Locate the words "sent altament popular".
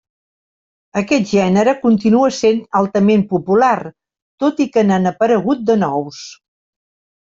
2.39-3.77